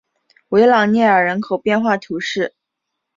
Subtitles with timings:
[0.49, 2.55] 维朗涅尔人口变化图示